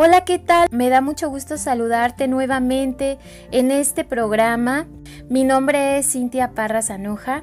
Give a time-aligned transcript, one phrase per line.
[0.00, 0.68] Hola, ¿qué tal?
[0.70, 3.18] Me da mucho gusto saludarte nuevamente
[3.50, 4.86] en este programa.
[5.28, 7.42] Mi nombre es Cintia Parra Zanoja.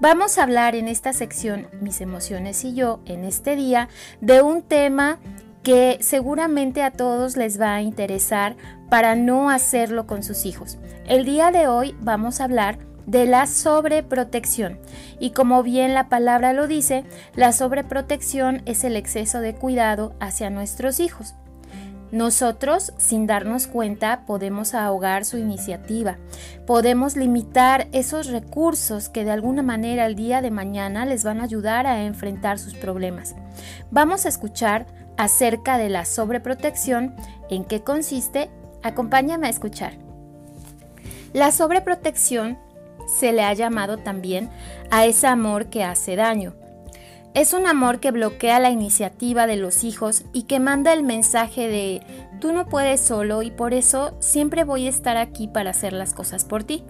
[0.00, 3.88] Vamos a hablar en esta sección Mis emociones y yo en este día
[4.20, 5.18] de un tema
[5.64, 8.54] que seguramente a todos les va a interesar
[8.88, 10.78] para no hacerlo con sus hijos.
[11.08, 14.78] El día de hoy vamos a hablar de la sobreprotección.
[15.18, 17.02] Y como bien la palabra lo dice,
[17.34, 21.34] la sobreprotección es el exceso de cuidado hacia nuestros hijos.
[22.12, 26.18] Nosotros, sin darnos cuenta, podemos ahogar su iniciativa,
[26.64, 31.44] podemos limitar esos recursos que de alguna manera el día de mañana les van a
[31.44, 33.34] ayudar a enfrentar sus problemas.
[33.90, 37.14] Vamos a escuchar acerca de la sobreprotección,
[37.50, 38.50] en qué consiste.
[38.82, 39.94] Acompáñame a escuchar.
[41.32, 42.58] La sobreprotección
[43.06, 44.48] se le ha llamado también
[44.90, 46.54] a ese amor que hace daño
[47.36, 51.68] es un amor que bloquea la iniciativa de los hijos y que manda el mensaje
[51.68, 52.00] de
[52.40, 56.14] tú no puedes solo y por eso siempre voy a estar aquí para hacer las
[56.14, 56.82] cosas por ti.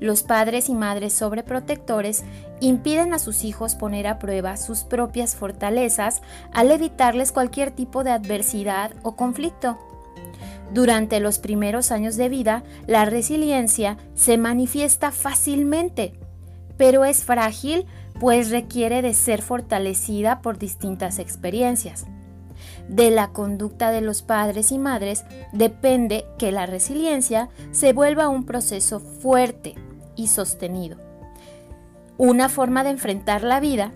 [0.00, 2.24] Los padres y madres sobreprotectores
[2.60, 8.10] impiden a sus hijos poner a prueba sus propias fortalezas al evitarles cualquier tipo de
[8.10, 9.78] adversidad o conflicto.
[10.74, 16.14] Durante los primeros años de vida, la resiliencia se manifiesta fácilmente,
[16.76, 17.86] pero es frágil
[18.22, 22.06] pues requiere de ser fortalecida por distintas experiencias.
[22.86, 28.46] De la conducta de los padres y madres depende que la resiliencia se vuelva un
[28.46, 29.74] proceso fuerte
[30.14, 30.98] y sostenido.
[32.16, 33.90] Una forma de enfrentar la vida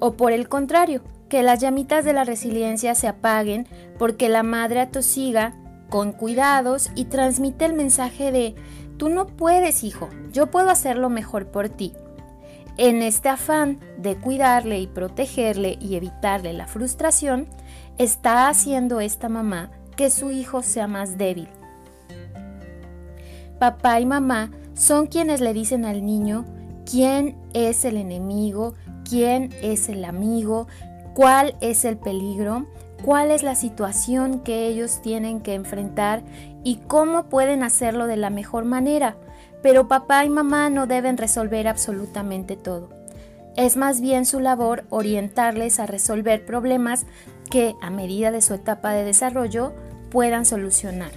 [0.00, 3.68] o por el contrario, que las llamitas de la resiliencia se apaguen
[4.00, 5.54] porque la madre atosiga
[5.90, 8.56] con cuidados y transmite el mensaje de
[8.96, 11.92] tú no puedes hijo, yo puedo hacerlo mejor por ti.
[12.76, 17.46] En este afán de cuidarle y protegerle y evitarle la frustración,
[17.98, 21.48] está haciendo esta mamá que su hijo sea más débil.
[23.58, 26.46] Papá y mamá son quienes le dicen al niño
[26.90, 28.74] quién es el enemigo,
[29.08, 30.66] quién es el amigo,
[31.14, 32.66] cuál es el peligro,
[33.04, 36.22] cuál es la situación que ellos tienen que enfrentar
[36.62, 39.16] y cómo pueden hacerlo de la mejor manera
[39.62, 42.88] pero papá y mamá no deben resolver absolutamente todo.
[43.56, 47.04] Es más bien su labor orientarles a resolver problemas
[47.50, 49.74] que, a medida de su etapa de desarrollo,
[50.10, 51.10] puedan solucionar.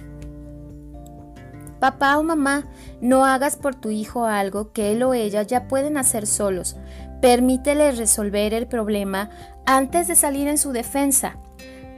[1.80, 2.66] Papá o mamá,
[3.00, 6.76] no hagas por tu hijo algo que él o ella ya pueden hacer solos.
[7.20, 9.30] Permíteles resolver el problema
[9.64, 11.36] antes de salir en su defensa.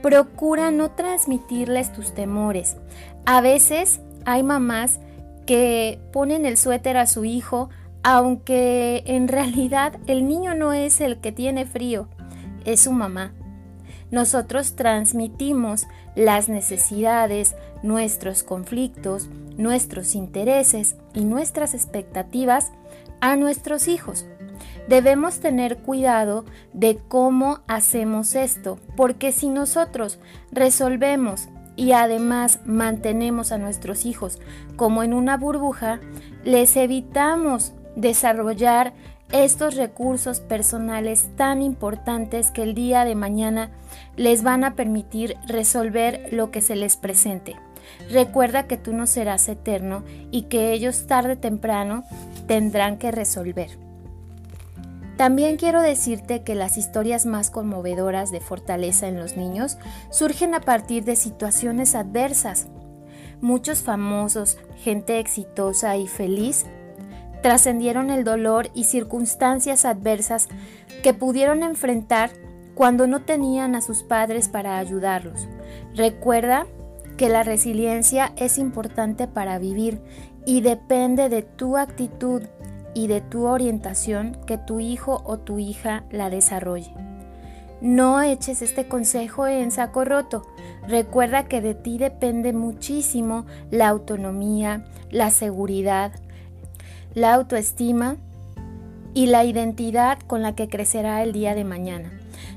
[0.01, 2.77] Procura no transmitirles tus temores.
[3.25, 4.99] A veces hay mamás
[5.45, 7.69] que ponen el suéter a su hijo,
[8.03, 12.07] aunque en realidad el niño no es el que tiene frío,
[12.65, 13.33] es su mamá.
[14.11, 22.71] Nosotros transmitimos las necesidades, nuestros conflictos, nuestros intereses y nuestras expectativas
[23.19, 24.25] a nuestros hijos.
[24.87, 30.19] Debemos tener cuidado de cómo hacemos esto, porque si nosotros
[30.51, 34.39] resolvemos y además mantenemos a nuestros hijos
[34.75, 35.99] como en una burbuja,
[36.43, 38.93] les evitamos desarrollar
[39.31, 43.71] estos recursos personales tan importantes que el día de mañana
[44.15, 47.55] les van a permitir resolver lo que se les presente.
[48.09, 52.03] Recuerda que tú no serás eterno y que ellos tarde o temprano
[52.47, 53.86] tendrán que resolver.
[55.17, 59.79] También quiero decirte que las historias más conmovedoras de fortaleza en los niños
[60.11, 62.67] surgen a partir de situaciones adversas.
[63.41, 66.67] Muchos famosos, gente exitosa y feliz,
[67.41, 70.49] trascendieron el dolor y circunstancias adversas
[71.01, 72.29] que pudieron enfrentar
[72.75, 75.47] cuando no tenían a sus padres para ayudarlos.
[75.95, 76.67] Recuerda
[77.17, 79.99] que la resiliencia es importante para vivir
[80.45, 82.43] y depende de tu actitud
[82.97, 86.91] y de tu orientación que tu hijo o tu hija la desarrolle.
[87.79, 90.47] No eches este consejo en saco roto.
[90.87, 96.11] Recuerda que de ti depende muchísimo la autonomía, la seguridad,
[97.13, 98.17] la autoestima
[99.13, 102.11] y la identidad con la que crecerá el día de mañana.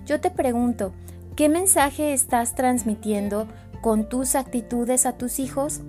[0.06, 0.94] Yo te pregunto,
[1.36, 3.46] ¿qué mensaje estás transmitiendo
[3.82, 5.82] con tus actitudes a tus hijos?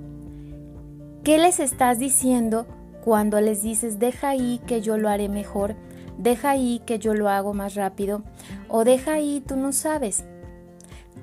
[1.23, 2.65] ¿Qué les estás diciendo
[3.03, 5.75] cuando les dices, deja ahí que yo lo haré mejor,
[6.17, 8.23] deja ahí que yo lo hago más rápido,
[8.67, 10.23] o deja ahí tú no sabes.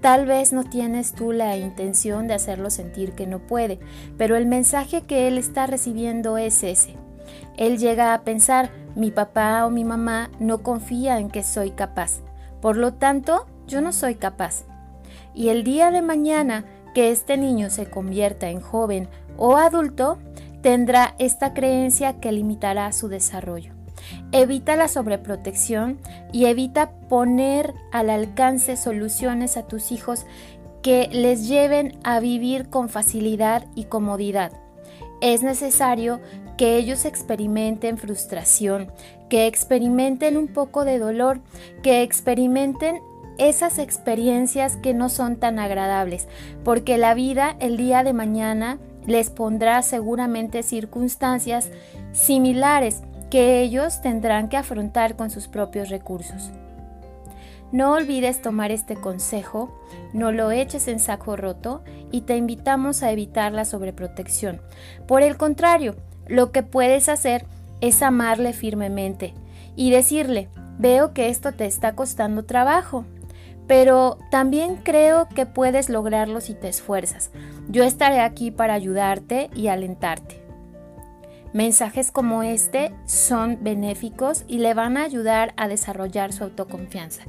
[0.01, 3.81] Tal vez no tienes tú la intención de hacerlo sentir que no puede,
[4.17, 6.95] pero el mensaje que él está recibiendo es ese.
[7.57, 12.21] Él llega a pensar, mi papá o mi mamá no confía en que soy capaz,
[12.61, 14.65] por lo tanto, yo no soy capaz.
[15.35, 16.65] Y el día de mañana
[16.95, 20.19] que este niño se convierta en joven o adulto,
[20.63, 23.73] tendrá esta creencia que limitará su desarrollo.
[24.33, 25.99] Evita la sobreprotección
[26.33, 30.27] y evita poner al alcance soluciones a tus hijos
[30.83, 34.53] que les lleven a vivir con facilidad y comodidad.
[35.21, 36.21] Es necesario
[36.57, 38.93] que ellos experimenten frustración,
[39.29, 41.41] que experimenten un poco de dolor,
[41.83, 43.01] que experimenten
[43.39, 46.29] esas experiencias que no son tan agradables,
[46.65, 51.71] porque la vida el día de mañana les pondrá seguramente circunstancias
[52.13, 56.51] similares que ellos tendrán que afrontar con sus propios recursos.
[57.71, 59.71] No olvides tomar este consejo,
[60.15, 64.63] no lo eches en saco roto y te invitamos a evitar la sobreprotección.
[65.07, 65.97] Por el contrario,
[66.27, 67.45] lo que puedes hacer
[67.83, 69.35] es amarle firmemente
[69.77, 70.49] y decirle,
[70.79, 73.05] veo que esto te está costando trabajo,
[73.69, 77.31] pero también creo que puedes lograrlo si te esfuerzas.
[77.69, 80.43] Yo estaré aquí para ayudarte y alentarte.
[81.53, 87.25] Mensajes como este son benéficos y le van a ayudar a desarrollar su autoconfianza.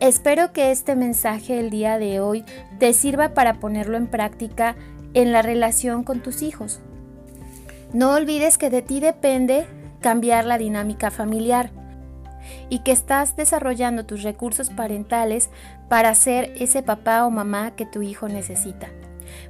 [0.00, 2.44] Espero que este mensaje el día de hoy
[2.78, 4.76] te sirva para ponerlo en práctica
[5.12, 6.80] en la relación con tus hijos.
[7.92, 9.66] No olvides que de ti depende
[10.00, 11.70] cambiar la dinámica familiar
[12.68, 15.50] y que estás desarrollando tus recursos parentales
[15.88, 18.88] para ser ese papá o mamá que tu hijo necesita.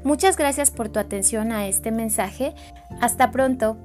[0.04, 2.54] Muchas gracias por tu atención a este mensaje.
[3.00, 3.76] Hasta pronto.